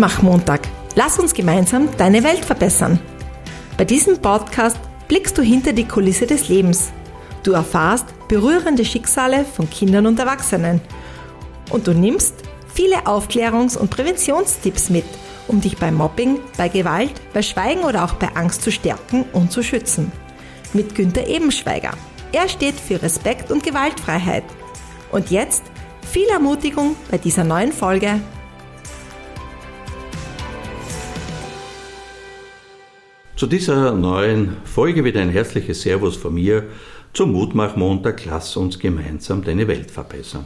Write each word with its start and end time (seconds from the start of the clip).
Mutmach-Montag. 0.00 0.62
Lass 0.94 1.18
uns 1.18 1.34
gemeinsam 1.34 1.94
deine 1.98 2.24
Welt 2.24 2.42
verbessern. 2.42 2.98
Bei 3.76 3.84
diesem 3.84 4.16
Podcast 4.16 4.78
blickst 5.08 5.36
du 5.36 5.42
hinter 5.42 5.74
die 5.74 5.86
Kulisse 5.86 6.26
des 6.26 6.48
Lebens. 6.48 6.90
Du 7.42 7.52
erfahrst 7.52 8.06
berührende 8.26 8.86
Schicksale 8.86 9.44
von 9.44 9.68
Kindern 9.68 10.06
und 10.06 10.18
Erwachsenen. 10.18 10.80
Und 11.68 11.86
du 11.86 11.92
nimmst 11.92 12.34
viele 12.72 13.06
Aufklärungs- 13.06 13.76
und 13.76 13.90
Präventionstipps 13.90 14.88
mit, 14.88 15.04
um 15.48 15.60
dich 15.60 15.76
bei 15.76 15.92
Mobbing, 15.92 16.38
bei 16.56 16.68
Gewalt, 16.70 17.20
bei 17.34 17.42
Schweigen 17.42 17.82
oder 17.82 18.02
auch 18.04 18.14
bei 18.14 18.28
Angst 18.34 18.62
zu 18.62 18.72
stärken 18.72 19.26
und 19.34 19.52
zu 19.52 19.62
schützen. 19.62 20.10
Mit 20.72 20.94
Günter 20.94 21.26
Ebenschweiger. 21.26 21.92
Er 22.32 22.48
steht 22.48 22.80
für 22.80 23.02
Respekt 23.02 23.50
und 23.50 23.62
Gewaltfreiheit. 23.62 24.44
Und 25.12 25.30
jetzt 25.30 25.64
viel 26.10 26.28
Ermutigung 26.28 26.96
bei 27.10 27.18
dieser 27.18 27.44
neuen 27.44 27.72
Folge 27.72 28.20
Zu 33.40 33.46
dieser 33.46 33.92
neuen 33.92 34.58
Folge 34.64 35.02
wieder 35.02 35.22
ein 35.22 35.30
herzliches 35.30 35.80
Servus 35.80 36.14
von 36.14 36.34
mir 36.34 36.64
zum 37.14 37.32
Mutmach-Montag. 37.32 38.26
Lass 38.26 38.54
uns 38.54 38.78
gemeinsam 38.78 39.42
deine 39.42 39.66
Welt 39.66 39.90
verbessern. 39.90 40.44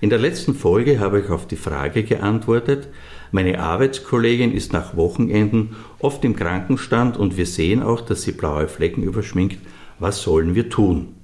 In 0.00 0.10
der 0.10 0.20
letzten 0.20 0.54
Folge 0.54 1.00
habe 1.00 1.18
ich 1.18 1.28
auf 1.28 1.48
die 1.48 1.56
Frage 1.56 2.04
geantwortet, 2.04 2.86
meine 3.32 3.58
Arbeitskollegin 3.58 4.52
ist 4.52 4.72
nach 4.72 4.96
Wochenenden 4.96 5.74
oft 5.98 6.24
im 6.24 6.36
Krankenstand 6.36 7.16
und 7.16 7.36
wir 7.36 7.46
sehen 7.46 7.82
auch, 7.82 8.00
dass 8.00 8.22
sie 8.22 8.30
blaue 8.30 8.68
Flecken 8.68 9.02
überschminkt. 9.02 9.58
Was 9.98 10.22
sollen 10.22 10.54
wir 10.54 10.68
tun? 10.68 11.16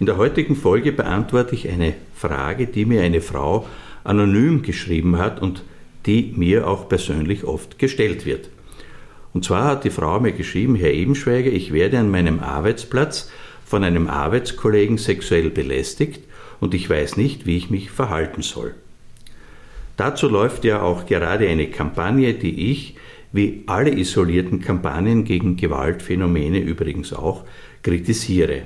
In 0.00 0.06
der 0.06 0.16
heutigen 0.16 0.56
Folge 0.56 0.92
beantworte 0.92 1.54
ich 1.54 1.68
eine 1.68 1.92
Frage, 2.14 2.68
die 2.68 2.86
mir 2.86 3.02
eine 3.02 3.20
Frau 3.20 3.66
anonym 4.02 4.62
geschrieben 4.62 5.18
hat 5.18 5.42
und 5.42 5.62
die 6.06 6.32
mir 6.34 6.66
auch 6.66 6.88
persönlich 6.88 7.44
oft 7.44 7.78
gestellt 7.78 8.24
wird. 8.24 8.48
Und 9.32 9.44
zwar 9.44 9.64
hat 9.64 9.84
die 9.84 9.90
Frau 9.90 10.18
mir 10.20 10.32
geschrieben, 10.32 10.76
Herr 10.76 10.92
Ebenschweiger, 10.92 11.50
ich 11.50 11.72
werde 11.72 11.98
an 11.98 12.10
meinem 12.10 12.40
Arbeitsplatz 12.40 13.30
von 13.64 13.84
einem 13.84 14.08
Arbeitskollegen 14.08 14.98
sexuell 14.98 15.50
belästigt 15.50 16.22
und 16.60 16.74
ich 16.74 16.88
weiß 16.88 17.16
nicht, 17.16 17.46
wie 17.46 17.56
ich 17.56 17.70
mich 17.70 17.90
verhalten 17.90 18.42
soll. 18.42 18.74
Dazu 19.96 20.28
läuft 20.28 20.64
ja 20.64 20.82
auch 20.82 21.06
gerade 21.06 21.48
eine 21.48 21.68
Kampagne, 21.68 22.34
die 22.34 22.70
ich, 22.70 22.96
wie 23.32 23.64
alle 23.66 23.90
isolierten 23.90 24.60
Kampagnen 24.60 25.24
gegen 25.24 25.56
Gewaltphänomene 25.56 26.58
übrigens 26.58 27.12
auch, 27.12 27.44
kritisiere. 27.82 28.62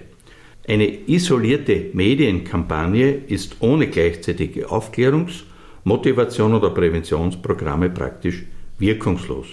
Eine 0.68 0.86
isolierte 1.08 1.86
Medienkampagne 1.92 3.10
ist 3.10 3.56
ohne 3.60 3.88
gleichzeitige 3.88 4.68
Aufklärungs-, 4.68 5.44
Motivation 5.84 6.54
oder 6.54 6.70
Präventionsprogramme 6.70 7.90
praktisch 7.90 8.44
wirkungslos. 8.78 9.46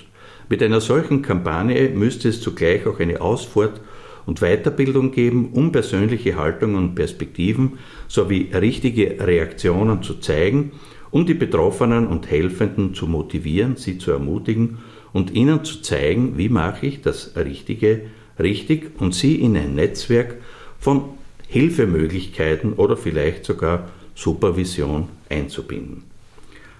Mit 0.50 0.64
einer 0.64 0.82
solchen 0.82 1.22
Kampagne 1.22 1.90
müsste 1.90 2.30
es 2.30 2.42
zugleich 2.42 2.86
auch 2.88 3.00
eine 3.00 3.22
Ausfort- 3.22 3.82
und 4.26 4.42
Weiterbildung 4.42 5.12
geben, 5.12 5.50
um 5.54 5.72
persönliche 5.72 6.36
Haltungen 6.36 6.76
und 6.76 6.96
Perspektiven 6.96 7.80
sowie 8.08 8.50
richtige 8.54 9.18
Reaktionen 9.26 10.04
zu 10.04 10.16
zeigen, 10.16 10.72
um 11.12 11.26
die 11.26 11.34
Betroffenen 11.34 12.08
und 12.08 12.30
Helfenden 12.30 12.94
zu 12.94 13.08
motivieren, 13.08 13.78
sie 13.78 13.98
zu 13.98 14.12
ermutigen 14.12 14.80
und 15.14 15.32
ihnen 15.32 15.64
zu 15.64 15.82
zeigen, 15.82 16.38
wie 16.38 16.50
mache 16.50 16.86
ich 16.86 17.02
das 17.02 17.36
Richtige 17.36 18.02
richtig 18.40 18.92
und 19.00 19.16
sie 19.16 19.36
in 19.36 19.56
ein 19.56 19.76
Netzwerk 19.76 20.36
von 20.80 21.06
Hilfemöglichkeiten 21.48 22.74
oder 22.74 22.98
vielleicht 22.98 23.46
sogar 23.46 23.90
Supervision 24.16 25.08
einzubinden. 25.30 26.04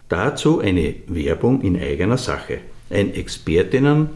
Dazu 0.10 0.60
eine 0.60 0.96
Werbung 1.08 1.62
in 1.62 1.78
eigener 1.78 2.18
Sache. 2.18 2.60
Ein 2.90 3.14
Expertinnen- 3.14 4.10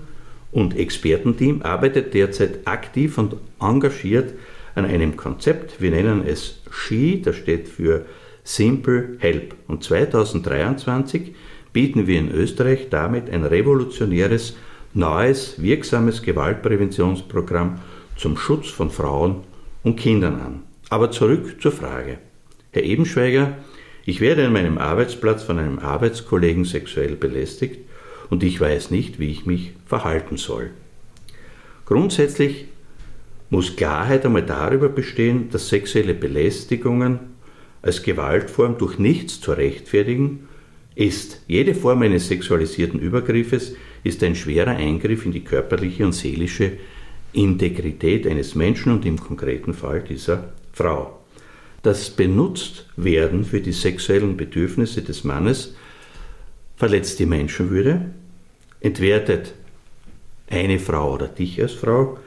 und 0.51 0.77
Expertenteam 0.77 1.61
arbeitet 1.61 2.13
derzeit 2.13 2.65
aktiv 2.65 3.17
und 3.17 3.35
engagiert 3.59 4.33
an 4.75 4.85
einem 4.85 5.17
Konzept. 5.17 5.81
Wir 5.81 5.91
nennen 5.91 6.23
es 6.25 6.61
SHE, 6.71 7.21
das 7.21 7.35
steht 7.35 7.67
für 7.67 8.05
Simple 8.43 9.17
Help. 9.19 9.55
Und 9.67 9.83
2023 9.83 11.35
bieten 11.73 12.07
wir 12.07 12.19
in 12.19 12.31
Österreich 12.31 12.87
damit 12.89 13.29
ein 13.29 13.45
revolutionäres, 13.45 14.55
neues, 14.93 15.61
wirksames 15.61 16.21
Gewaltpräventionsprogramm 16.21 17.79
zum 18.17 18.37
Schutz 18.37 18.69
von 18.69 18.89
Frauen 18.89 19.43
und 19.83 19.97
Kindern 19.97 20.35
an. 20.35 20.63
Aber 20.89 21.11
zurück 21.11 21.61
zur 21.61 21.71
Frage. 21.71 22.17
Herr 22.71 22.83
Ebenschweiger, 22.83 23.57
ich 24.05 24.19
werde 24.19 24.45
an 24.45 24.53
meinem 24.53 24.77
Arbeitsplatz 24.77 25.43
von 25.43 25.59
einem 25.59 25.79
Arbeitskollegen 25.79 26.65
sexuell 26.65 27.15
belästigt 27.15 27.79
und 28.31 28.41
ich 28.43 28.59
weiß 28.59 28.89
nicht, 28.89 29.19
wie 29.19 29.29
ich 29.29 29.45
mich 29.45 29.73
verhalten 29.85 30.37
soll. 30.37 30.71
Grundsätzlich 31.85 32.65
muss 33.51 33.75
Klarheit 33.75 34.25
einmal 34.25 34.45
darüber 34.45 34.87
bestehen, 34.87 35.49
dass 35.51 35.67
sexuelle 35.67 36.13
Belästigungen 36.13 37.19
als 37.81 38.01
Gewaltform 38.01 38.77
durch 38.77 38.97
nichts 38.97 39.41
zu 39.41 39.51
rechtfertigen 39.51 40.47
ist. 40.95 41.41
Jede 41.47 41.75
Form 41.75 42.01
eines 42.03 42.29
sexualisierten 42.29 43.01
Übergriffes 43.01 43.75
ist 44.03 44.23
ein 44.23 44.35
schwerer 44.35 44.77
Eingriff 44.77 45.25
in 45.25 45.33
die 45.33 45.43
körperliche 45.43 46.05
und 46.05 46.13
seelische 46.13 46.71
Integrität 47.33 48.25
eines 48.25 48.55
Menschen 48.55 48.93
und 48.93 49.05
im 49.05 49.19
konkreten 49.19 49.73
Fall 49.73 50.01
dieser 50.01 50.53
Frau. 50.71 51.19
Das 51.83 52.11
Benutztwerden 52.11 53.43
für 53.43 53.59
die 53.59 53.73
sexuellen 53.73 54.37
Bedürfnisse 54.37 55.01
des 55.01 55.25
Mannes 55.25 55.75
verletzt 56.77 57.19
die 57.19 57.25
Menschenwürde, 57.25 58.11
entwertet 58.81 59.53
eine 60.49 60.79
Frau 60.79 61.13
oder 61.13 61.27
dich 61.27 61.61
als 61.61 61.73
Frau, 61.73 62.17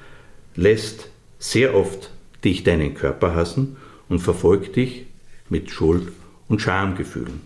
lässt 0.56 1.10
sehr 1.38 1.74
oft 1.74 2.10
dich 2.44 2.64
deinen 2.64 2.94
Körper 2.94 3.34
hassen 3.34 3.76
und 4.08 4.20
verfolgt 4.20 4.76
dich 4.76 5.06
mit 5.48 5.70
Schuld- 5.70 6.12
und 6.48 6.60
Schamgefühlen. 6.60 7.40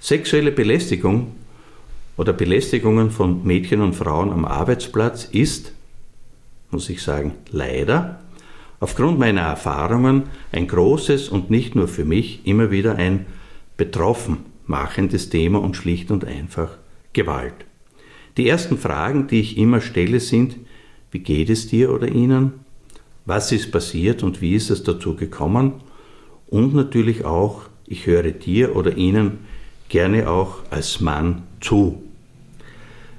Sexuelle 0.00 0.52
Belästigung 0.52 1.34
oder 2.16 2.32
Belästigungen 2.32 3.10
von 3.10 3.44
Mädchen 3.44 3.80
und 3.80 3.94
Frauen 3.94 4.30
am 4.30 4.44
Arbeitsplatz 4.44 5.24
ist, 5.24 5.72
muss 6.70 6.90
ich 6.90 7.02
sagen, 7.02 7.34
leider 7.50 8.20
aufgrund 8.80 9.18
meiner 9.18 9.42
Erfahrungen 9.42 10.24
ein 10.50 10.66
großes 10.66 11.28
und 11.28 11.50
nicht 11.50 11.74
nur 11.74 11.88
für 11.88 12.04
mich 12.04 12.46
immer 12.46 12.70
wieder 12.70 12.96
ein 12.96 13.26
betroffen 13.76 14.38
machendes 14.66 15.28
Thema 15.28 15.60
und 15.60 15.76
schlicht 15.76 16.10
und 16.10 16.24
einfach 16.24 16.78
Gewalt. 17.12 17.54
Die 18.36 18.48
ersten 18.48 18.78
Fragen, 18.78 19.26
die 19.26 19.40
ich 19.40 19.58
immer 19.58 19.80
stelle, 19.80 20.18
sind, 20.18 20.56
wie 21.10 21.18
geht 21.18 21.50
es 21.50 21.66
dir 21.66 21.92
oder 21.92 22.08
Ihnen? 22.08 22.52
Was 23.26 23.52
ist 23.52 23.70
passiert 23.70 24.22
und 24.22 24.40
wie 24.40 24.54
ist 24.54 24.70
es 24.70 24.82
dazu 24.82 25.14
gekommen? 25.14 25.74
Und 26.48 26.74
natürlich 26.74 27.24
auch, 27.24 27.62
ich 27.86 28.06
höre 28.06 28.30
dir 28.30 28.74
oder 28.74 28.96
Ihnen 28.96 29.40
gerne 29.90 30.30
auch 30.30 30.60
als 30.70 31.00
Mann 31.00 31.42
zu. 31.60 32.02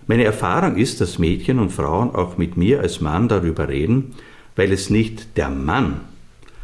Meine 0.07 0.23
Erfahrung 0.23 0.75
ist, 0.75 0.99
dass 0.99 1.19
Mädchen 1.19 1.59
und 1.59 1.71
Frauen 1.71 2.13
auch 2.15 2.37
mit 2.37 2.57
mir 2.57 2.81
als 2.81 2.99
Mann 2.99 3.29
darüber 3.29 3.69
reden, 3.69 4.15
weil 4.55 4.71
es 4.71 4.89
nicht 4.89 5.37
der 5.37 5.49
Mann, 5.49 6.01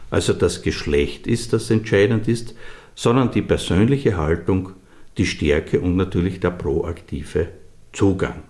also 0.09 0.33
das 0.33 0.63
Geschlecht 0.63 1.27
ist, 1.27 1.53
das 1.53 1.69
entscheidend 1.69 2.27
ist, 2.27 2.55
sondern 2.95 3.31
die 3.31 3.43
persönliche 3.43 4.17
Haltung, 4.17 4.71
die 5.17 5.27
Stärke 5.27 5.79
und 5.79 5.95
natürlich 5.95 6.39
der 6.39 6.51
proaktive 6.51 7.47
Zugang. 7.93 8.43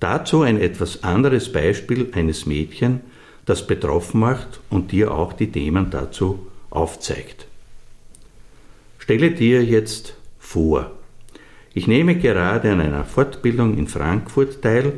Dazu 0.00 0.42
ein 0.42 0.60
etwas 0.60 1.02
anderes 1.02 1.50
Beispiel 1.50 2.10
eines 2.12 2.46
Mädchen, 2.46 3.00
das 3.44 3.66
betroffen 3.66 4.20
macht 4.20 4.60
und 4.70 4.92
dir 4.92 5.12
auch 5.12 5.32
die 5.32 5.50
Themen 5.50 5.90
dazu 5.90 6.46
aufzeigt. 6.70 7.46
Stelle 8.98 9.30
dir 9.30 9.64
jetzt 9.64 10.14
vor, 10.38 10.90
ich 11.72 11.86
nehme 11.86 12.16
gerade 12.16 12.72
an 12.72 12.80
einer 12.80 13.04
Fortbildung 13.04 13.76
in 13.76 13.86
Frankfurt 13.86 14.62
teil, 14.62 14.94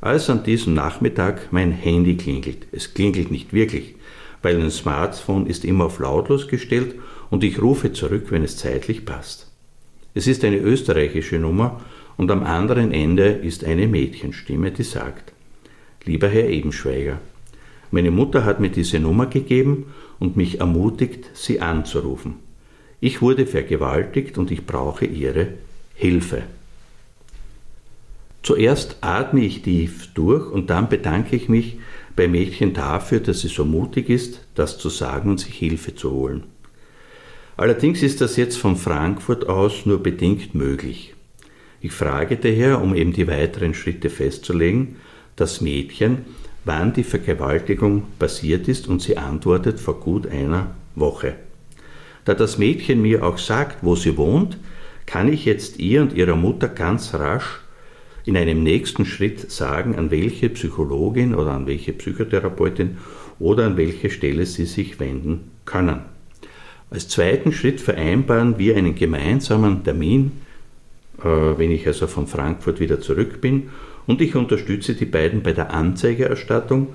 als 0.00 0.28
an 0.30 0.42
diesem 0.42 0.74
Nachmittag 0.74 1.52
mein 1.52 1.70
Handy 1.70 2.16
klingelt. 2.16 2.66
Es 2.72 2.92
klingelt 2.92 3.30
nicht 3.30 3.52
wirklich, 3.52 3.94
weil 4.42 4.60
ein 4.60 4.70
Smartphone 4.70 5.46
ist 5.46 5.64
immer 5.64 5.84
auf 5.84 6.00
lautlos 6.00 6.48
gestellt 6.48 6.96
und 7.30 7.44
ich 7.44 7.62
rufe 7.62 7.92
zurück, 7.92 8.26
wenn 8.30 8.42
es 8.42 8.56
zeitlich 8.56 9.04
passt. 9.04 9.50
Es 10.14 10.26
ist 10.26 10.44
eine 10.44 10.56
österreichische 10.56 11.38
Nummer 11.38 11.80
und 12.22 12.30
am 12.30 12.44
anderen 12.44 12.92
Ende 12.92 13.24
ist 13.24 13.64
eine 13.64 13.88
Mädchenstimme, 13.88 14.70
die 14.70 14.84
sagt, 14.84 15.32
Lieber 16.04 16.28
Herr 16.28 16.48
Ebenschweiger, 16.48 17.18
meine 17.90 18.12
Mutter 18.12 18.44
hat 18.44 18.60
mir 18.60 18.70
diese 18.70 19.00
Nummer 19.00 19.26
gegeben 19.26 19.86
und 20.20 20.36
mich 20.36 20.60
ermutigt, 20.60 21.30
sie 21.34 21.60
anzurufen. 21.60 22.34
Ich 23.00 23.22
wurde 23.22 23.44
vergewaltigt 23.44 24.38
und 24.38 24.52
ich 24.52 24.64
brauche 24.64 25.04
Ihre 25.04 25.48
Hilfe. 25.96 26.44
Zuerst 28.44 28.98
atme 29.00 29.40
ich 29.40 29.62
tief 29.62 30.14
durch 30.14 30.48
und 30.48 30.70
dann 30.70 30.88
bedanke 30.88 31.34
ich 31.34 31.48
mich 31.48 31.80
bei 32.14 32.28
Mädchen 32.28 32.72
dafür, 32.72 33.18
dass 33.18 33.40
sie 33.40 33.48
so 33.48 33.64
mutig 33.64 34.08
ist, 34.08 34.46
das 34.54 34.78
zu 34.78 34.90
sagen 34.90 35.28
und 35.28 35.40
sich 35.40 35.54
Hilfe 35.54 35.96
zu 35.96 36.12
holen. 36.12 36.44
Allerdings 37.56 38.00
ist 38.00 38.20
das 38.20 38.36
jetzt 38.36 38.58
von 38.58 38.76
Frankfurt 38.76 39.48
aus 39.48 39.86
nur 39.86 40.00
bedingt 40.00 40.54
möglich. 40.54 41.14
Ich 41.84 41.90
frage 41.90 42.36
daher, 42.36 42.80
um 42.80 42.94
eben 42.94 43.12
die 43.12 43.26
weiteren 43.26 43.74
Schritte 43.74 44.08
festzulegen, 44.08 44.96
das 45.34 45.60
Mädchen, 45.60 46.18
wann 46.64 46.92
die 46.92 47.02
Vergewaltigung 47.02 48.04
passiert 48.20 48.68
ist 48.68 48.86
und 48.86 49.02
sie 49.02 49.16
antwortet 49.16 49.80
vor 49.80 49.98
gut 49.98 50.28
einer 50.28 50.76
Woche. 50.94 51.34
Da 52.24 52.34
das 52.34 52.56
Mädchen 52.56 53.02
mir 53.02 53.24
auch 53.24 53.36
sagt, 53.36 53.78
wo 53.82 53.96
sie 53.96 54.16
wohnt, 54.16 54.58
kann 55.06 55.32
ich 55.32 55.44
jetzt 55.44 55.80
ihr 55.80 56.02
und 56.02 56.12
ihrer 56.12 56.36
Mutter 56.36 56.68
ganz 56.68 57.14
rasch 57.14 57.60
in 58.24 58.36
einem 58.36 58.62
nächsten 58.62 59.04
Schritt 59.04 59.50
sagen, 59.50 59.96
an 59.96 60.12
welche 60.12 60.50
Psychologin 60.50 61.34
oder 61.34 61.50
an 61.50 61.66
welche 61.66 61.92
Psychotherapeutin 61.92 62.98
oder 63.40 63.66
an 63.66 63.76
welche 63.76 64.08
Stelle 64.08 64.46
sie 64.46 64.66
sich 64.66 65.00
wenden 65.00 65.50
können. 65.64 66.02
Als 66.90 67.08
zweiten 67.08 67.50
Schritt 67.50 67.80
vereinbaren 67.80 68.56
wir 68.58 68.76
einen 68.76 68.94
gemeinsamen 68.94 69.82
Termin, 69.82 70.30
wenn 71.24 71.70
ich 71.70 71.86
also 71.86 72.06
von 72.06 72.26
Frankfurt 72.26 72.80
wieder 72.80 73.00
zurück 73.00 73.40
bin, 73.40 73.70
und 74.06 74.20
ich 74.20 74.34
unterstütze 74.34 74.94
die 74.94 75.06
beiden 75.06 75.42
bei 75.42 75.52
der 75.52 75.72
Anzeigerstattung, 75.72 76.88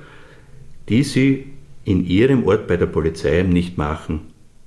die 0.90 1.04
sie 1.04 1.54
in 1.86 2.06
ihrem 2.06 2.46
Ort 2.46 2.68
bei 2.68 2.78
der 2.78 2.88
Polizei 2.88 3.44
nicht 3.44 3.78
machen 3.78 4.22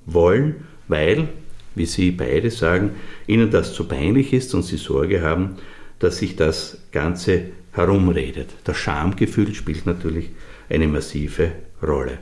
wollen, 0.05 0.67
weil, 0.87 1.29
wie 1.75 1.85
sie 1.85 2.11
beide 2.11 2.49
sagen, 2.49 2.91
ihnen 3.27 3.51
das 3.51 3.73
zu 3.73 3.87
peinlich 3.87 4.33
ist 4.33 4.53
und 4.55 4.63
sie 4.63 4.77
Sorge 4.77 5.21
haben, 5.21 5.57
dass 5.99 6.17
sich 6.17 6.35
das 6.35 6.79
Ganze 6.91 7.51
herumredet. 7.73 8.49
Das 8.63 8.77
Schamgefühl 8.77 9.53
spielt 9.53 9.85
natürlich 9.85 10.31
eine 10.67 10.87
massive 10.87 11.51
Rolle. 11.81 12.17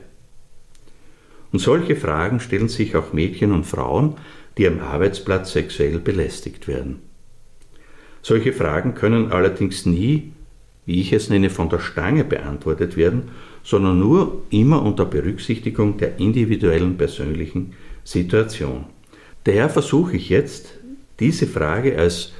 Und 1.52 1.58
solche 1.60 1.96
Fragen 1.96 2.40
stellen 2.40 2.68
sich 2.68 2.94
auch 2.94 3.12
Mädchen 3.12 3.52
und 3.52 3.64
Frauen, 3.64 4.16
die 4.58 4.68
am 4.68 4.80
Arbeitsplatz 4.80 5.52
sexuell 5.52 5.98
belästigt 5.98 6.68
werden. 6.68 7.00
Solche 8.22 8.52
Fragen 8.52 8.94
können 8.94 9.32
allerdings 9.32 9.86
nie, 9.86 10.32
wie 10.86 11.00
ich 11.00 11.12
es 11.12 11.30
nenne, 11.30 11.50
von 11.50 11.68
der 11.68 11.78
Stange 11.78 12.24
beantwortet 12.24 12.96
werden, 12.96 13.30
sondern 13.62 13.98
nur 13.98 14.42
immer 14.50 14.82
unter 14.82 15.04
Berücksichtigung 15.04 15.98
der 15.98 16.18
individuellen 16.18 16.96
persönlichen 16.96 17.74
Situation. 18.04 18.86
Daher 19.44 19.70
versuche 19.70 20.16
ich 20.16 20.28
jetzt, 20.28 20.74
diese 21.18 21.46
Frage 21.46 21.98
als 21.98 22.32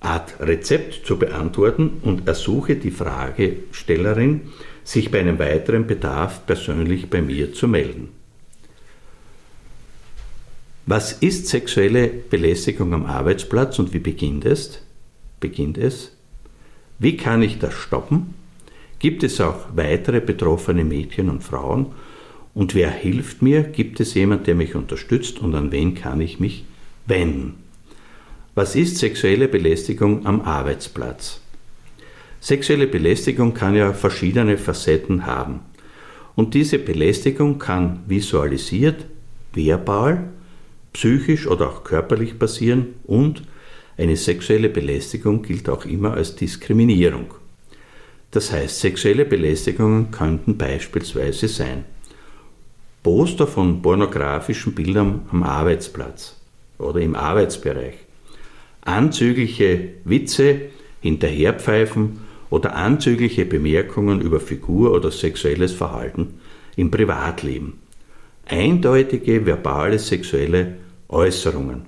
Art 0.00 0.34
Rezept 0.40 1.06
zu 1.06 1.18
beantworten 1.18 1.98
und 2.02 2.26
ersuche 2.28 2.76
die 2.76 2.90
Fragestellerin, 2.90 4.52
sich 4.84 5.10
bei 5.10 5.20
einem 5.20 5.38
weiteren 5.38 5.86
Bedarf 5.86 6.46
persönlich 6.46 7.10
bei 7.10 7.22
mir 7.22 7.52
zu 7.52 7.66
melden. 7.66 8.15
Was 10.88 11.14
ist 11.14 11.48
sexuelle 11.48 12.06
Belästigung 12.06 12.94
am 12.94 13.06
Arbeitsplatz 13.06 13.80
und 13.80 13.92
wie 13.92 13.98
beginnt 13.98 14.44
es? 14.44 14.82
Beginnt 15.40 15.78
es? 15.78 16.12
Wie 17.00 17.16
kann 17.16 17.42
ich 17.42 17.58
das 17.58 17.74
stoppen? 17.74 18.34
Gibt 19.00 19.24
es 19.24 19.40
auch 19.40 19.66
weitere 19.74 20.20
betroffene 20.20 20.84
Mädchen 20.84 21.28
und 21.28 21.42
Frauen? 21.42 21.86
Und 22.54 22.76
wer 22.76 22.88
hilft 22.88 23.42
mir? 23.42 23.64
Gibt 23.64 23.98
es 23.98 24.14
jemand, 24.14 24.46
der 24.46 24.54
mich 24.54 24.76
unterstützt 24.76 25.40
und 25.40 25.56
an 25.56 25.72
wen 25.72 25.96
kann 25.96 26.20
ich 26.20 26.38
mich 26.38 26.64
wenden? 27.04 27.54
Was 28.54 28.76
ist 28.76 28.98
sexuelle 28.98 29.48
Belästigung 29.48 30.24
am 30.24 30.40
Arbeitsplatz? 30.40 31.40
Sexuelle 32.40 32.86
Belästigung 32.86 33.54
kann 33.54 33.74
ja 33.74 33.92
verschiedene 33.92 34.56
Facetten 34.56 35.26
haben. 35.26 35.62
Und 36.36 36.54
diese 36.54 36.78
Belästigung 36.78 37.58
kann 37.58 38.04
visualisiert, 38.06 39.04
verbal, 39.52 40.28
psychisch 40.96 41.46
oder 41.46 41.68
auch 41.68 41.84
körperlich 41.84 42.38
passieren 42.38 42.94
und 43.04 43.42
eine 43.98 44.16
sexuelle 44.16 44.70
Belästigung 44.70 45.42
gilt 45.42 45.68
auch 45.68 45.84
immer 45.84 46.14
als 46.14 46.36
Diskriminierung. 46.36 47.34
Das 48.30 48.50
heißt, 48.50 48.80
sexuelle 48.80 49.26
Belästigungen 49.26 50.10
könnten 50.10 50.56
beispielsweise 50.56 51.48
sein 51.48 51.84
Poster 53.02 53.46
von 53.46 53.82
pornografischen 53.82 54.74
Bildern 54.74 55.26
am 55.30 55.42
Arbeitsplatz 55.42 56.40
oder 56.78 57.00
im 57.00 57.14
Arbeitsbereich, 57.14 57.96
anzügliche 58.80 59.90
Witze, 60.04 60.62
Hinterherpfeifen 61.02 62.20
oder 62.48 62.74
anzügliche 62.74 63.44
Bemerkungen 63.44 64.22
über 64.22 64.40
Figur 64.40 64.92
oder 64.92 65.10
sexuelles 65.10 65.72
Verhalten 65.72 66.40
im 66.74 66.90
Privatleben, 66.90 67.74
eindeutige 68.46 69.44
verbale 69.44 69.98
sexuelle 69.98 70.76
Äußerungen, 71.08 71.82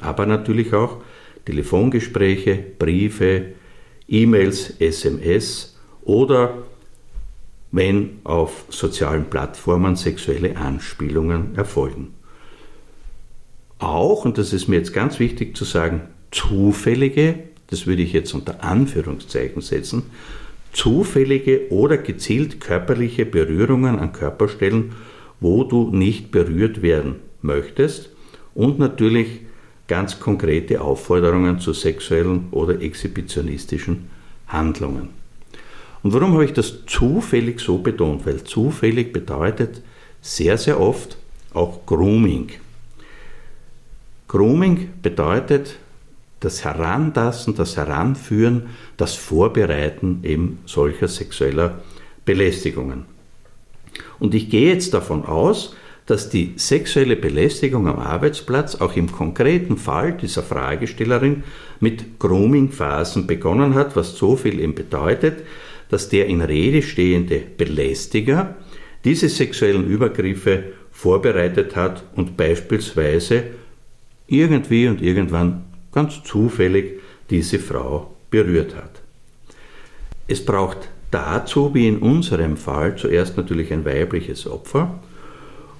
aber 0.00 0.26
natürlich 0.26 0.72
auch 0.74 0.98
Telefongespräche, 1.44 2.58
Briefe, 2.78 3.46
E-Mails, 4.08 4.74
SMS 4.78 5.76
oder 6.02 6.58
wenn 7.70 8.18
auf 8.24 8.64
sozialen 8.68 9.24
Plattformen 9.30 9.96
sexuelle 9.96 10.56
Anspielungen 10.56 11.56
erfolgen. 11.56 12.14
Auch, 13.78 14.24
und 14.24 14.38
das 14.38 14.52
ist 14.52 14.68
mir 14.68 14.76
jetzt 14.76 14.92
ganz 14.92 15.18
wichtig 15.18 15.56
zu 15.56 15.64
sagen, 15.64 16.02
zufällige, 16.30 17.38
das 17.68 17.86
würde 17.86 18.02
ich 18.02 18.12
jetzt 18.12 18.34
unter 18.34 18.62
Anführungszeichen 18.62 19.62
setzen, 19.62 20.04
zufällige 20.72 21.70
oder 21.70 21.98
gezielt 21.98 22.60
körperliche 22.60 23.26
Berührungen 23.26 23.98
an 23.98 24.12
Körperstellen, 24.12 24.92
wo 25.40 25.64
du 25.64 25.90
nicht 25.90 26.30
berührt 26.30 26.82
werden 26.82 27.16
möchtest 27.40 28.10
und 28.54 28.78
natürlich 28.78 29.40
ganz 29.88 30.20
konkrete 30.20 30.80
Aufforderungen 30.80 31.58
zu 31.58 31.72
sexuellen 31.72 32.48
oder 32.50 32.80
exhibitionistischen 32.80 34.10
Handlungen. 34.48 35.10
Und 36.02 36.12
warum 36.12 36.32
habe 36.34 36.44
ich 36.44 36.52
das 36.52 36.84
zufällig 36.86 37.60
so 37.60 37.78
betont? 37.78 38.26
Weil 38.26 38.42
zufällig 38.42 39.12
bedeutet 39.12 39.82
sehr, 40.20 40.58
sehr 40.58 40.80
oft 40.80 41.16
auch 41.54 41.86
Grooming. 41.86 42.50
Grooming 44.28 44.88
bedeutet 45.02 45.76
das 46.40 46.64
Herantasten, 46.64 47.54
das 47.54 47.76
Heranführen, 47.76 48.70
das 48.96 49.14
Vorbereiten 49.14 50.20
eben 50.24 50.58
solcher 50.66 51.06
sexueller 51.06 51.82
Belästigungen. 52.24 53.04
Und 54.18 54.34
ich 54.34 54.48
gehe 54.50 54.72
jetzt 54.72 54.94
davon 54.94 55.24
aus, 55.24 55.76
dass 56.06 56.28
die 56.28 56.54
sexuelle 56.56 57.16
Belästigung 57.16 57.86
am 57.86 57.98
Arbeitsplatz 57.98 58.76
auch 58.76 58.96
im 58.96 59.10
konkreten 59.10 59.76
Fall 59.76 60.12
dieser 60.12 60.42
Fragestellerin 60.42 61.44
mit 61.80 62.18
Grooming-Phasen 62.18 63.26
begonnen 63.26 63.74
hat, 63.74 63.94
was 63.94 64.16
so 64.16 64.36
viel 64.36 64.60
eben 64.60 64.74
bedeutet, 64.74 65.44
dass 65.88 66.08
der 66.08 66.26
in 66.26 66.40
Rede 66.40 66.82
stehende 66.82 67.40
Belästiger 67.56 68.56
diese 69.04 69.28
sexuellen 69.28 69.86
Übergriffe 69.86 70.64
vorbereitet 70.90 71.76
hat 71.76 72.02
und 72.16 72.36
beispielsweise 72.36 73.44
irgendwie 74.26 74.88
und 74.88 75.02
irgendwann 75.02 75.64
ganz 75.92 76.22
zufällig 76.24 77.00
diese 77.30 77.58
Frau 77.58 78.14
berührt 78.30 78.74
hat. 78.74 79.02
Es 80.28 80.44
braucht 80.44 80.88
dazu, 81.10 81.74
wie 81.74 81.88
in 81.88 81.98
unserem 81.98 82.56
Fall, 82.56 82.96
zuerst 82.96 83.36
natürlich 83.36 83.72
ein 83.72 83.84
weibliches 83.84 84.46
Opfer, 84.46 85.00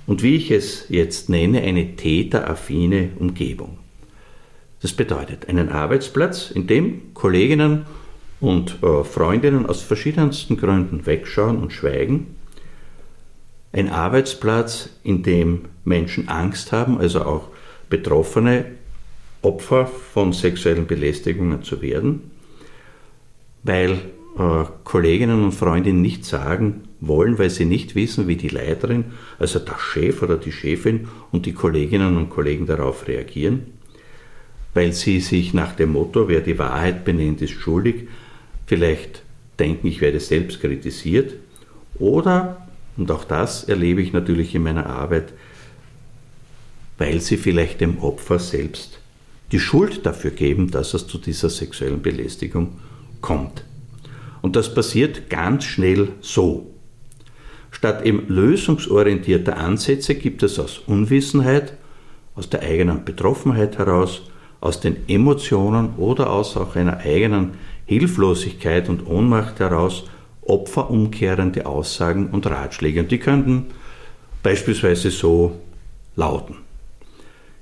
und 0.07 0.23
wie 0.23 0.37
ich 0.37 0.51
es 0.51 0.87
jetzt 0.89 1.29
nenne, 1.29 1.63
eine 1.63 1.97
täteraffine 1.97 3.11
Umgebung. 3.19 3.79
Das 4.81 4.93
bedeutet 4.93 5.49
einen 5.49 5.69
Arbeitsplatz, 5.69 6.51
in 6.51 6.67
dem 6.67 7.15
Kolleginnen 7.15 7.87
und 8.41 8.83
äh, 8.83 9.05
Freundinnen 9.05 9.67
aus 9.67 9.83
verschiedensten 9.83 10.57
Gründen 10.57 11.07
wegschauen 11.07 11.59
und 11.59 11.73
schweigen. 11.73 12.35
Ein 13.73 13.89
Arbeitsplatz, 13.89 14.91
in 15.05 15.23
dem 15.23 15.67
Menschen 15.85 16.29
Angst 16.29 16.73
haben, 16.73 16.99
also 16.99 17.23
auch 17.23 17.49
Betroffene 17.89 18.65
Opfer 19.43 19.87
von 19.87 20.33
sexuellen 20.33 20.87
Belästigungen 20.87 21.63
zu 21.63 21.83
werden, 21.83 22.31
weil 23.63 23.99
äh, 24.39 24.65
Kolleginnen 24.85 25.45
und 25.45 25.53
Freundinnen 25.53 26.01
nicht 26.01 26.25
sagen, 26.25 26.83
wollen, 27.01 27.39
weil 27.39 27.51
sie 27.51 27.65
nicht 27.65 27.95
wissen, 27.95 28.29
wie 28.29 28.37
die 28.37 28.49
Leiterin, 28.49 29.07
also 29.39 29.59
der 29.59 29.79
Chef 29.79 30.23
oder 30.23 30.37
die 30.37 30.53
Chefin 30.53 31.09
und 31.33 31.47
die 31.47 31.53
Kolleginnen 31.53 32.17
und 32.17 32.31
Kollegen 32.31 32.67
darauf 32.67 33.09
reagieren, 33.09 33.65
weil 34.73 34.93
sie 34.93 35.21
sich 35.21 35.53
nach 35.53 35.75
dem 35.75 35.93
Motto, 35.93 36.29
wer 36.29 36.41
die 36.41 36.59
Wahrheit 36.59 37.05
benennt, 37.05 37.43
ist 37.43 37.53
schuldig, 37.53 38.09
vielleicht 38.67 39.23
denken, 39.59 39.89
ich 39.89 40.01
werde 40.01 40.21
selbst 40.21 40.61
kritisiert 40.61 41.35
oder, 41.99 42.69
und 42.97 43.11
auch 43.11 43.25
das 43.25 43.65
erlebe 43.65 44.01
ich 44.01 44.13
natürlich 44.13 44.55
in 44.55 44.63
meiner 44.63 44.87
Arbeit, 44.87 45.33
weil 46.99 47.21
sie 47.21 47.37
vielleicht 47.37 47.81
dem 47.81 47.99
Opfer 47.99 48.39
selbst 48.39 49.01
die 49.51 49.61
Schuld 49.61 50.07
dafür 50.07 50.31
geben, 50.31 50.71
dass 50.71 50.95
es 50.95 51.07
zu 51.07 51.19
dieser 51.19 51.51
sexuellen 51.51 52.01
Belästigung 52.01 52.79
kommt. 53.21 53.65
Und 54.43 54.57
das 54.57 54.75
passiert 54.75 55.31
ganz 55.31 55.65
schnell 55.65 56.09
so. 56.21 56.67
Statt 57.71 58.05
eben 58.05 58.29
lösungsorientierter 58.29 59.57
Ansätze 59.57 60.15
gibt 60.15 60.43
es 60.43 60.59
aus 60.59 60.79
Unwissenheit, 60.87 61.73
aus 62.35 62.51
der 62.51 62.63
eigenen 62.63 63.05
Betroffenheit 63.05 63.79
heraus, 63.79 64.23
aus 64.61 64.81
den 64.81 65.09
Emotionen 65.09 65.95
oder 65.97 66.31
aus 66.31 66.57
auch 66.57 66.77
einer 66.77 66.99
eigenen 66.99 67.53
Hilflosigkeit 67.87 68.89
und 68.89 69.07
Ohnmacht 69.07 69.59
heraus 69.59 70.05
opferumkehrende 70.43 71.67
Aussagen 71.67 72.31
und 72.31 72.47
Ratschläge. 72.47 73.01
Und 73.01 73.11
die 73.11 73.19
könnten 73.19 73.67
beispielsweise 74.43 75.11
so 75.11 75.61
lauten. 76.17 76.57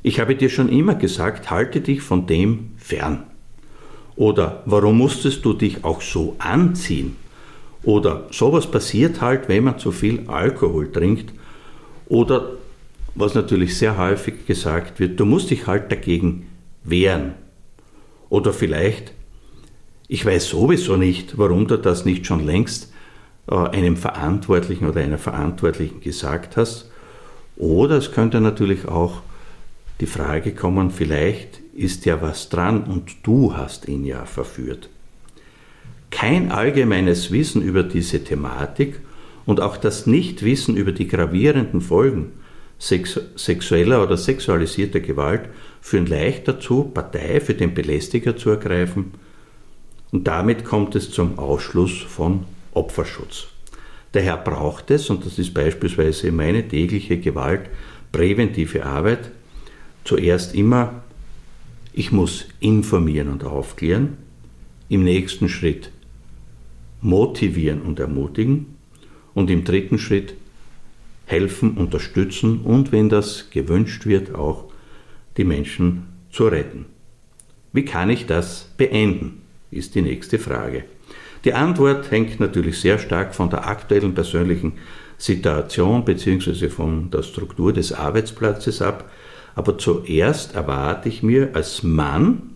Ich 0.03 0.19
habe 0.19 0.35
dir 0.35 0.49
schon 0.49 0.71
immer 0.71 0.95
gesagt, 0.95 1.51
halte 1.51 1.81
dich 1.81 2.01
von 2.01 2.27
dem 2.27 2.73
fern. 2.79 3.30
Oder 4.17 4.63
warum 4.67 4.99
musstest 4.99 5.45
du 5.45 5.53
dich 5.53 5.85
auch 5.85 6.01
so 6.01 6.37
anziehen? 6.39 7.17
Oder 7.83 8.27
sowas 8.31 8.71
passiert 8.71 9.21
halt, 9.21 9.49
wenn 9.49 9.65
man 9.65 9.79
zu 9.79 9.93
viel 9.93 10.29
Alkohol 10.29 10.93
trinkt. 10.93 11.33
Oder 12.09 12.53
was 13.15 13.35
natürlich 13.35 13.77
sehr 13.77 13.97
häufig 13.97 14.47
gesagt 14.47 15.01
wird, 15.01 15.19
du 15.19 15.25
musst 15.25 15.51
dich 15.51 15.67
halt 15.67 15.91
dagegen 15.91 16.47
wehren. 16.85 17.35
Oder 18.29 18.53
vielleicht, 18.53 19.13
ich 20.09 20.25
weiß 20.25 20.49
sowieso 20.49 20.97
nicht, 20.97 21.39
warum 21.39 21.67
du 21.67 21.77
das 21.77 22.05
nicht 22.05 22.27
schon 22.27 22.45
längst 22.45 22.93
äh, 23.49 23.55
einem 23.55 23.97
Verantwortlichen 23.97 24.89
oder 24.89 25.01
einer 25.01 25.19
Verantwortlichen 25.19 26.01
gesagt 26.01 26.57
hast. 26.57 26.91
Oder 27.57 27.97
es 27.97 28.13
könnte 28.13 28.41
natürlich 28.41 28.87
auch 28.87 29.23
die 30.01 30.07
Frage 30.07 30.53
kommen, 30.53 30.91
vielleicht 30.91 31.61
ist 31.75 32.07
ja 32.07 32.23
was 32.23 32.49
dran 32.49 32.85
und 32.85 33.17
du 33.23 33.57
hast 33.57 33.87
ihn 33.87 34.05
ja 34.05 34.25
verführt. 34.25 34.89
Kein 36.11 36.51
allgemeines 36.51 37.31
Wissen 37.31 37.63
über 37.63 37.83
diese 37.83 38.25
Thematik 38.25 39.01
und 39.47 39.61
auch 39.61 39.77
das 39.77 40.07
Nichtwissen 40.07 40.77
über 40.77 40.93
die 40.93 41.07
gravierenden 41.07 41.81
Folgen 41.81 42.33
sexueller 42.79 44.03
oder 44.03 44.17
sexualisierter 44.17 45.01
Gewalt 45.01 45.51
führen 45.83 46.07
leicht 46.07 46.49
dazu, 46.49 46.85
Partei 46.85 47.41
für 47.41 47.55
den 47.55 47.75
Belästiger 47.75 48.37
zu 48.37 48.51
ergreifen 48.51 49.13
und 50.13 50.27
damit 50.27 50.65
kommt 50.65 50.95
es 50.95 51.11
zum 51.11 51.39
Ausschluss 51.39 52.01
von 52.01 52.45
Opferschutz. 52.73 53.49
Daher 54.13 54.39
braucht 54.39 54.91
es, 54.91 55.09
und 55.09 55.25
das 55.25 55.39
ist 55.39 55.55
beispielsweise 55.55 56.33
meine 56.33 56.67
tägliche 56.67 57.19
gewaltpräventive 57.19 58.85
Arbeit, 58.85 59.31
zuerst 60.11 60.57
immer, 60.57 61.05
ich 61.93 62.11
muss 62.11 62.49
informieren 62.59 63.29
und 63.29 63.45
aufklären, 63.45 64.17
im 64.89 65.05
nächsten 65.05 65.49
Schritt 65.49 65.93
motivieren 67.01 67.83
und 67.83 68.01
ermutigen 68.01 68.75
und 69.35 69.51
im 69.51 69.63
dritten 69.63 70.01
Schritt 70.01 70.35
helfen, 71.27 71.77
unterstützen 71.77 72.63
und, 72.63 72.91
wenn 72.91 73.09
das 73.09 73.51
gewünscht 73.51 74.05
wird, 74.05 74.35
auch 74.35 74.65
die 75.37 75.45
Menschen 75.45 76.09
zu 76.33 76.49
retten. 76.49 76.87
Wie 77.73 77.85
kann 77.85 78.11
ich 78.11 78.27
das 78.27 78.69
beenden, 78.77 79.43
ist 79.71 79.95
die 79.95 80.03
nächste 80.03 80.41
Frage. 80.41 80.87
Die 81.45 81.55
Antwort 81.55 82.11
hängt 82.11 82.41
natürlich 82.41 82.81
sehr 82.81 82.99
stark 82.99 83.33
von 83.33 83.49
der 83.49 83.69
aktuellen 83.69 84.13
persönlichen 84.13 84.73
Situation 85.19 86.05
bzw. 86.05 86.69
von 86.69 87.13
der 87.13 87.23
Struktur 87.23 87.73
des 87.73 87.93
Arbeitsplatzes 87.93 88.83
ab. 88.83 89.09
Aber 89.61 89.77
zuerst 89.77 90.55
erwarte 90.55 91.11
ich 91.11 91.23
mir 91.23 91.51
als 91.53 91.83
Mann, 91.83 92.55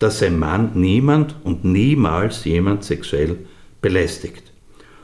dass 0.00 0.22
ein 0.22 0.38
Mann 0.38 0.72
niemand 0.74 1.34
und 1.44 1.64
niemals 1.64 2.44
jemand 2.44 2.84
sexuell 2.84 3.38
belästigt. 3.80 4.52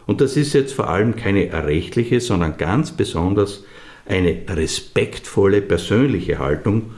Und 0.06 0.20
das 0.20 0.36
ist 0.36 0.52
jetzt 0.52 0.74
vor 0.74 0.90
allem 0.90 1.16
keine 1.16 1.50
rechtliche, 1.54 2.20
sondern 2.20 2.58
ganz 2.58 2.90
besonders 2.90 3.64
eine 4.04 4.42
respektvolle 4.46 5.62
persönliche 5.62 6.38
Haltung 6.38 6.90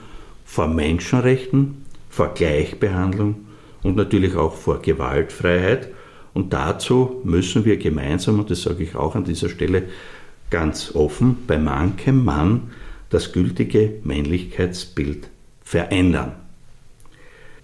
vor 0.45 0.67
Menschenrechten, 0.67 1.85
vor 2.11 2.35
Gleichbehandlung 2.35 3.37
und 3.85 3.95
natürlich 3.95 4.35
auch 4.35 4.57
vor 4.57 4.83
Gewaltfreiheit. 4.83 5.91
Und 6.35 6.53
dazu 6.53 7.21
müssen 7.23 7.65
wir 7.65 7.77
gemeinsam, 7.77 8.41
und 8.41 8.51
das 8.51 8.63
sage 8.63 8.83
ich 8.83 8.97
auch 8.97 9.15
an 9.15 9.23
dieser 9.23 9.49
Stelle 9.49 9.85
ganz 10.51 10.93
offen, 10.93 11.45
bei 11.47 11.57
manchem 11.57 12.25
Mann 12.25 12.63
das 13.13 13.33
gültige 13.33 14.01
Männlichkeitsbild 14.05 15.29
verändern. 15.63 16.33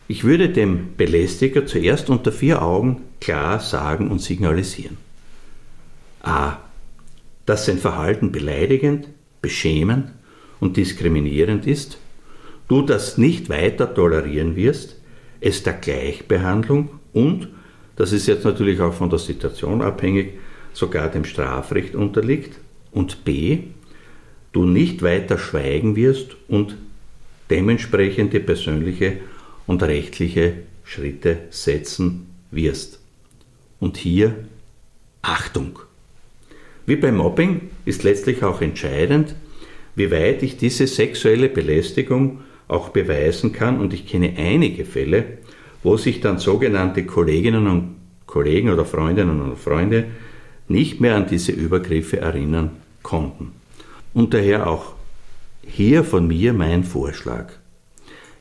Ich 0.06 0.24
würde 0.24 0.50
dem 0.50 0.94
Belästiger 0.96 1.66
zuerst 1.66 2.10
unter 2.10 2.32
vier 2.32 2.60
Augen 2.60 3.02
klar 3.20 3.58
sagen 3.58 4.10
und 4.10 4.20
signalisieren. 4.20 4.98
A. 6.20 6.58
Dass 7.46 7.64
sein 7.64 7.78
Verhalten 7.78 8.30
beleidigend, 8.30 9.08
beschämend 9.40 10.12
und 10.60 10.76
diskriminierend 10.76 11.66
ist, 11.66 11.96
du 12.68 12.82
das 12.82 13.16
nicht 13.16 13.48
weiter 13.48 13.94
tolerieren 13.94 14.54
wirst, 14.54 15.00
es 15.40 15.62
der 15.62 15.74
Gleichbehandlung 15.74 16.90
und, 17.14 17.48
das 17.96 18.12
ist 18.12 18.26
jetzt 18.26 18.44
natürlich 18.44 18.80
auch 18.80 18.92
von 18.92 19.08
der 19.08 19.18
Situation 19.18 19.80
abhängig, 19.80 20.34
sogar 20.74 21.08
dem 21.08 21.24
Strafrecht 21.24 21.94
unterliegt, 21.94 22.58
und 22.92 23.24
b, 23.24 23.60
du 24.52 24.64
nicht 24.64 25.02
weiter 25.02 25.38
schweigen 25.38 25.96
wirst 25.96 26.36
und 26.48 26.76
dementsprechende 27.50 28.40
persönliche 28.40 29.18
und 29.66 29.82
rechtliche 29.82 30.54
Schritte 30.84 31.38
setzen 31.50 32.26
wirst. 32.50 33.00
Und 33.80 33.96
hier 33.96 34.34
Achtung! 35.22 35.78
Wie 36.86 36.96
beim 36.96 37.18
Mobbing 37.18 37.70
ist 37.84 38.02
letztlich 38.02 38.42
auch 38.42 38.62
entscheidend, 38.62 39.34
wie 39.94 40.10
weit 40.10 40.42
ich 40.42 40.56
diese 40.56 40.86
sexuelle 40.86 41.48
Belästigung 41.48 42.40
auch 42.66 42.90
beweisen 42.90 43.52
kann. 43.52 43.80
Und 43.80 43.92
ich 43.92 44.06
kenne 44.06 44.34
einige 44.38 44.84
Fälle, 44.84 45.24
wo 45.82 45.96
sich 45.96 46.20
dann 46.20 46.38
sogenannte 46.38 47.04
Kolleginnen 47.04 47.66
und 47.66 47.96
Kollegen 48.26 48.70
oder 48.70 48.84
Freundinnen 48.84 49.40
und 49.40 49.58
Freunde 49.58 50.06
nicht 50.68 51.00
mehr 51.00 51.16
an 51.16 51.26
diese 51.26 51.52
Übergriffe 51.52 52.18
erinnern 52.20 52.70
konnten. 53.02 53.52
Und 54.14 54.34
daher 54.34 54.66
auch 54.66 54.94
hier 55.66 56.04
von 56.04 56.26
mir 56.26 56.52
mein 56.52 56.84
Vorschlag. 56.84 57.52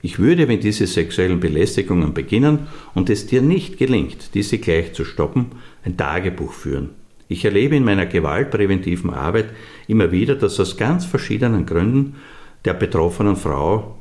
Ich 0.01 0.19
würde, 0.19 0.47
wenn 0.47 0.59
diese 0.59 0.87
sexuellen 0.87 1.39
Belästigungen 1.39 2.13
beginnen 2.13 2.67
und 2.93 3.09
es 3.09 3.27
dir 3.27 3.41
nicht 3.41 3.77
gelingt, 3.77 4.33
diese 4.35 4.59
gleich 4.59 4.93
zu 4.93 5.03
stoppen, 5.03 5.47
ein 5.83 5.97
Tagebuch 5.97 6.53
führen. 6.53 6.91
Ich 7.27 7.43
erlebe 7.43 7.75
in 7.75 7.83
meiner 7.83 8.05
gewaltpräventiven 8.05 9.09
Arbeit 9.09 9.49
immer 9.87 10.11
wieder, 10.11 10.35
dass 10.35 10.59
aus 10.59 10.77
ganz 10.77 11.05
verschiedenen 11.05 11.65
Gründen 11.65 12.15
der 12.63 12.73
betroffenen 12.73 13.35
Frau 13.35 13.97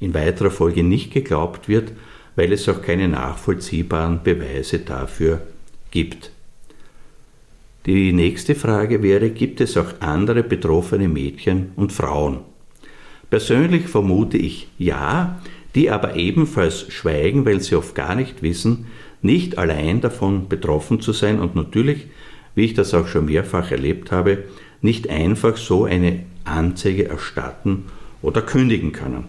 in 0.00 0.14
weiterer 0.14 0.50
Folge 0.50 0.82
nicht 0.82 1.12
geglaubt 1.12 1.68
wird, 1.68 1.92
weil 2.34 2.52
es 2.52 2.68
auch 2.68 2.82
keine 2.82 3.08
nachvollziehbaren 3.08 4.22
Beweise 4.22 4.80
dafür 4.80 5.42
gibt. 5.90 6.32
Die 7.86 8.12
nächste 8.12 8.54
Frage 8.54 9.02
wäre, 9.02 9.30
gibt 9.30 9.60
es 9.60 9.76
auch 9.76 10.00
andere 10.00 10.42
betroffene 10.42 11.08
Mädchen 11.08 11.72
und 11.76 11.92
Frauen? 11.92 12.40
Persönlich 13.30 13.88
vermute 13.88 14.36
ich 14.36 14.68
ja, 14.76 15.40
die 15.74 15.90
aber 15.90 16.16
ebenfalls 16.16 16.92
schweigen, 16.92 17.46
weil 17.46 17.60
sie 17.60 17.76
oft 17.76 17.94
gar 17.94 18.14
nicht 18.14 18.42
wissen, 18.42 18.86
nicht 19.22 19.56
allein 19.56 20.00
davon 20.00 20.48
betroffen 20.48 21.00
zu 21.00 21.12
sein 21.12 21.40
und 21.40 21.54
natürlich, 21.54 22.08
wie 22.54 22.64
ich 22.64 22.74
das 22.74 22.92
auch 22.92 23.06
schon 23.06 23.26
mehrfach 23.26 23.70
erlebt 23.70 24.10
habe, 24.12 24.44
nicht 24.82 25.08
einfach 25.08 25.56
so 25.56 25.84
eine 25.84 26.24
Anzeige 26.44 27.08
erstatten 27.08 27.84
oder 28.20 28.42
kündigen 28.42 28.92
können. 28.92 29.24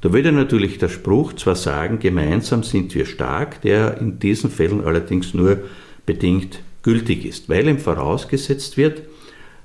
Da 0.00 0.12
würde 0.12 0.32
natürlich 0.32 0.78
der 0.78 0.88
Spruch 0.88 1.32
zwar 1.34 1.56
sagen, 1.56 1.98
gemeinsam 1.98 2.62
sind 2.62 2.94
wir 2.94 3.06
stark, 3.06 3.60
der 3.62 3.98
in 3.98 4.18
diesen 4.18 4.50
Fällen 4.50 4.84
allerdings 4.84 5.34
nur 5.34 5.58
bedingt 6.04 6.60
gültig 6.86 7.24
ist, 7.24 7.48
weil 7.48 7.66
ihm 7.66 7.80
vorausgesetzt 7.80 8.76
wird, 8.76 9.02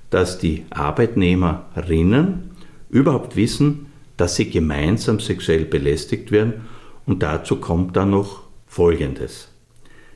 dass 0.09 0.39
die 0.39 0.65
Arbeitnehmerinnen 0.71 2.49
überhaupt 2.89 3.35
wissen, 3.35 3.85
dass 4.17 4.37
sie 4.37 4.49
gemeinsam 4.49 5.19
sexuell 5.19 5.65
belästigt 5.65 6.31
werden 6.31 6.61
und 7.05 7.21
dazu 7.21 7.57
kommt 7.57 7.95
dann 7.95 8.09
noch 8.09 8.41
Folgendes. 8.65 9.49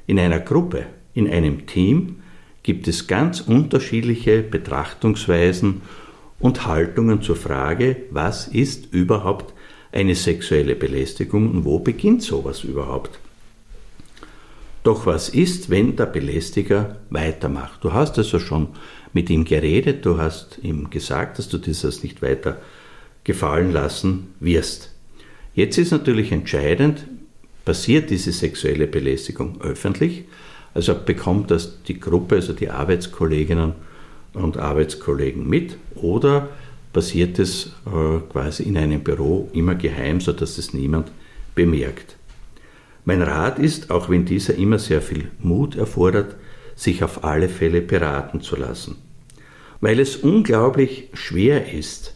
In 0.07 0.19
einer 0.19 0.39
Gruppe, 0.39 0.87
in 1.13 1.29
einem 1.29 1.67
Team 1.67 2.23
gibt 2.63 2.87
es 2.87 3.05
ganz 3.05 3.39
unterschiedliche 3.39 4.41
Betrachtungsweisen 4.41 5.83
und 6.39 6.65
Haltungen 6.65 7.21
zur 7.21 7.35
Frage, 7.35 7.97
was 8.09 8.47
ist 8.47 8.91
überhaupt 8.91 9.53
eine 9.91 10.15
sexuelle 10.15 10.75
Belästigung 10.75 11.51
und 11.51 11.65
wo 11.65 11.77
beginnt 11.77 12.23
sowas 12.23 12.63
überhaupt? 12.63 13.19
Doch 14.85 15.07
was 15.07 15.29
ist, 15.29 15.71
wenn 15.71 15.95
der 15.95 16.05
Belästiger 16.05 16.97
weitermacht? 17.09 17.83
Du 17.83 17.93
hast 17.93 18.19
also 18.19 18.37
schon 18.37 18.67
mit 19.13 19.31
ihm 19.31 19.43
geredet, 19.43 20.05
du 20.05 20.19
hast 20.19 20.59
ihm 20.61 20.91
gesagt, 20.91 21.39
dass 21.39 21.49
du 21.49 21.57
dieses 21.57 22.03
nicht 22.03 22.21
weiter 22.21 22.61
gefallen 23.23 23.73
lassen 23.73 24.27
wirst. 24.39 24.91
Jetzt 25.55 25.79
ist 25.79 25.89
natürlich 25.89 26.31
entscheidend, 26.31 27.07
passiert 27.65 28.11
diese 28.11 28.31
sexuelle 28.31 28.85
Belästigung 28.85 29.59
öffentlich, 29.59 30.25
also 30.75 30.93
bekommt 30.93 31.49
das 31.49 31.81
die 31.81 31.99
Gruppe, 31.99 32.35
also 32.35 32.53
die 32.53 32.69
Arbeitskolleginnen 32.69 33.73
und 34.33 34.57
Arbeitskollegen 34.57 35.49
mit, 35.49 35.77
oder 35.95 36.49
passiert 36.93 37.39
es 37.39 37.71
äh, 37.87 38.19
quasi 38.31 38.61
in 38.61 38.77
einem 38.77 39.01
Büro 39.01 39.49
immer 39.51 39.73
geheim, 39.73 40.21
sodass 40.21 40.59
es 40.59 40.75
niemand 40.75 41.11
bemerkt. 41.55 42.17
Mein 43.05 43.21
Rat 43.21 43.59
ist, 43.59 43.91
auch 43.91 44.09
wenn 44.09 44.25
dieser 44.25 44.55
immer 44.55 44.79
sehr 44.79 45.01
viel 45.01 45.29
Mut 45.39 45.75
erfordert, 45.75 46.35
sich 46.75 47.03
auf 47.03 47.23
alle 47.23 47.49
Fälle 47.49 47.81
beraten 47.81 48.41
zu 48.41 48.55
lassen. 48.55 48.97
Weil 49.79 49.99
es 49.99 50.15
unglaublich 50.17 51.09
schwer 51.13 51.71
ist, 51.71 52.15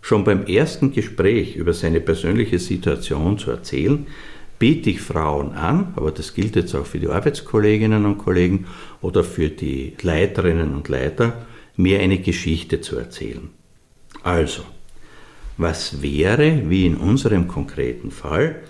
schon 0.00 0.24
beim 0.24 0.46
ersten 0.46 0.92
Gespräch 0.92 1.56
über 1.56 1.74
seine 1.74 2.00
persönliche 2.00 2.58
Situation 2.58 3.38
zu 3.38 3.50
erzählen, 3.50 4.06
biete 4.58 4.90
ich 4.90 5.00
Frauen 5.00 5.52
an, 5.52 5.92
aber 5.96 6.10
das 6.10 6.34
gilt 6.34 6.56
jetzt 6.56 6.74
auch 6.74 6.86
für 6.86 6.98
die 6.98 7.08
Arbeitskolleginnen 7.08 8.06
und 8.06 8.18
Kollegen 8.18 8.66
oder 9.02 9.24
für 9.24 9.50
die 9.50 9.94
Leiterinnen 10.00 10.74
und 10.74 10.88
Leiter, 10.88 11.46
mir 11.76 12.00
eine 12.00 12.18
Geschichte 12.18 12.80
zu 12.80 12.96
erzählen. 12.96 13.50
Also, 14.22 14.62
was 15.56 16.02
wäre, 16.02 16.68
wie 16.68 16.86
in 16.86 16.96
unserem 16.96 17.48
konkreten 17.48 18.10
Fall, 18.10 18.62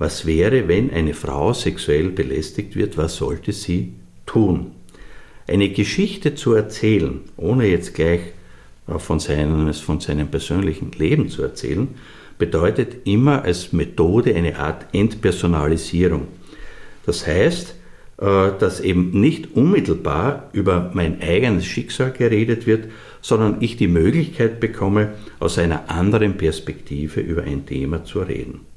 was 0.00 0.24
wäre, 0.24 0.66
wenn 0.66 0.90
eine 0.90 1.12
Frau 1.12 1.52
sexuell 1.52 2.08
belästigt 2.08 2.74
wird, 2.74 2.96
was 2.96 3.16
sollte 3.16 3.52
sie 3.52 3.92
tun? 4.24 4.72
Eine 5.46 5.68
Geschichte 5.68 6.34
zu 6.34 6.54
erzählen, 6.54 7.20
ohne 7.36 7.66
jetzt 7.66 7.94
gleich 7.94 8.20
von 8.96 9.20
seinem, 9.20 9.72
von 9.74 10.00
seinem 10.00 10.28
persönlichen 10.28 10.90
Leben 10.92 11.28
zu 11.28 11.42
erzählen, 11.42 11.88
bedeutet 12.38 13.06
immer 13.06 13.42
als 13.42 13.74
Methode 13.74 14.34
eine 14.34 14.58
Art 14.58 14.86
Entpersonalisierung. 14.94 16.28
Das 17.04 17.26
heißt, 17.26 17.74
äh, 18.16 18.52
dass 18.58 18.80
eben 18.80 19.10
nicht 19.20 19.54
unmittelbar 19.54 20.48
über 20.54 20.90
mein 20.94 21.20
eigenes 21.20 21.66
Schicksal 21.66 22.12
geredet 22.12 22.66
wird, 22.66 22.86
sondern 23.20 23.58
ich 23.60 23.76
die 23.76 23.88
Möglichkeit 23.88 24.60
bekomme, 24.60 25.12
aus 25.40 25.58
einer 25.58 25.90
anderen 25.90 26.38
Perspektive 26.38 27.20
über 27.20 27.42
ein 27.42 27.66
Thema 27.66 28.02
zu 28.04 28.20
reden. 28.20 28.69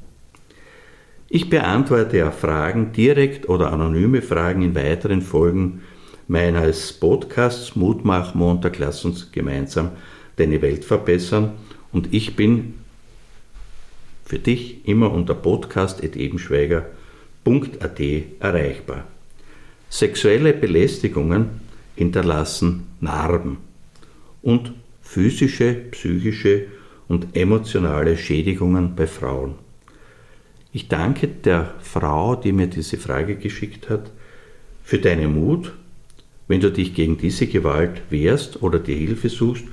Ich 1.36 1.50
beantworte 1.50 2.18
ja 2.18 2.30
Fragen, 2.30 2.92
direkt 2.92 3.50
oder 3.50 3.74
anonyme 3.74 4.22
Fragen 4.22 4.62
in 4.62 4.76
weiteren 4.76 5.24
Folgen 5.24 5.82
meines 6.28 6.94
Podcasts 6.94 7.76
Mutmach 7.76 8.36
Montag, 8.36 8.78
lass 8.78 9.04
uns 9.04 9.32
gemeinsam 9.32 9.94
deine 10.36 10.62
Welt 10.62 10.86
verbessern 10.86 11.54
und 11.92 12.14
ich 12.14 12.36
bin 12.36 12.76
für 14.24 14.38
dich 14.38 14.88
immer 14.88 15.12
unter 15.12 15.34
podcast.ebenschweiger.at 15.34 18.00
erreichbar. 18.40 19.08
Sexuelle 19.90 20.54
Belästigungen 20.54 21.62
hinterlassen 21.96 22.86
Narben 23.02 23.58
und 24.44 24.72
physische, 25.02 25.74
psychische 25.74 26.68
und 27.08 27.36
emotionale 27.36 28.18
Schädigungen 28.18 28.96
bei 28.96 29.08
Frauen. 29.08 29.56
Ich 30.76 30.88
danke 30.88 31.28
der 31.28 31.76
Frau, 31.82 32.36
die 32.36 32.52
mir 32.52 32.66
diese 32.66 32.98
Frage 32.98 33.36
geschickt 33.36 33.92
hat, 33.92 34.10
für 34.84 34.98
deinen 34.98 35.40
Mut, 35.40 35.72
wenn 36.48 36.62
du 36.62 36.72
dich 36.72 36.96
gegen 36.96 37.20
diese 37.20 37.46
Gewalt 37.46 38.02
wehrst 38.10 38.64
oder 38.64 38.80
dir 38.80 38.96
Hilfe 38.96 39.30
suchst 39.30 39.66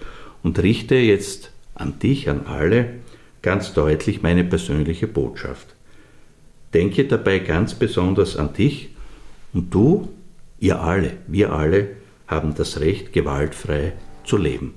und 0.42 0.59
richte 0.59 0.97
jetzt 0.97 1.52
an 1.75 1.99
dich, 1.99 2.28
an 2.28 2.47
alle, 2.47 2.97
ganz 3.40 3.73
deutlich 3.73 4.21
meine 4.21 4.45
persönliche 4.45 5.07
Botschaft. 5.07 5.69
Denke 6.75 7.07
dabei 7.07 7.38
ganz 7.38 7.75
besonders 7.75 8.37
an 8.37 8.52
dich 8.52 8.90
und 9.54 9.73
du, 9.73 10.11
ihr 10.59 10.83
alle, 10.83 11.14
wir 11.26 11.55
alle 11.55 11.88
haben 12.27 12.55
das 12.55 12.79
Recht, 12.79 13.14
gewaltfrei 13.14 13.94
zu 14.24 14.37
leben. 14.37 14.74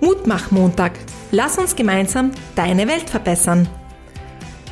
Mutmach-Montag. 0.00 0.92
Lass 1.34 1.56
uns 1.56 1.76
gemeinsam 1.76 2.32
deine 2.54 2.86
Welt 2.86 3.08
verbessern. 3.08 3.66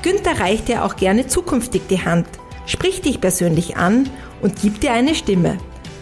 Günther 0.02 0.40
reicht 0.40 0.68
dir 0.68 0.84
auch 0.84 0.96
gerne 0.96 1.26
zukünftig 1.26 1.84
die 1.88 2.04
Hand, 2.04 2.26
spricht 2.66 3.06
dich 3.06 3.18
persönlich 3.18 3.78
an 3.78 4.10
und 4.42 4.60
gibt 4.60 4.82
dir 4.82 4.92
eine 4.92 5.14
Stimme. 5.14 5.56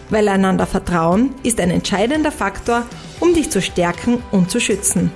Weil 0.09 0.27
einander 0.27 0.67
Vertrauen 0.67 1.33
ist 1.43 1.61
ein 1.61 1.71
entscheidender 1.71 2.33
Faktor, 2.33 2.85
um 3.21 3.33
dich 3.33 3.49
zu 3.49 3.61
stärken 3.61 4.21
und 4.31 4.51
zu 4.51 4.59
schützen. 4.59 5.13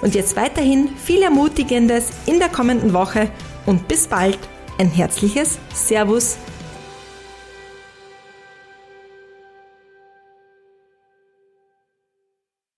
Und 0.00 0.14
jetzt 0.14 0.36
weiterhin 0.36 0.90
viel 0.96 1.22
Ermutigendes 1.22 2.10
in 2.26 2.38
der 2.38 2.50
kommenden 2.50 2.92
Woche 2.92 3.30
und 3.66 3.88
bis 3.88 4.06
bald. 4.06 4.38
Ein 4.78 4.90
herzliches 4.90 5.58
Servus 5.72 6.36